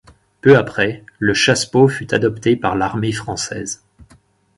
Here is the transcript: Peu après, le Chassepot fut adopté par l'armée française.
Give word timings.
Peu 0.41 0.57
après, 0.57 1.03
le 1.19 1.35
Chassepot 1.35 1.87
fut 1.87 2.11
adopté 2.15 2.55
par 2.55 2.75
l'armée 2.75 3.11
française. 3.11 3.83